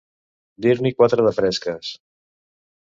Dir-n'hi 0.65 0.93
quatre 1.03 1.27
de 1.29 1.35
fresques. 1.41 1.95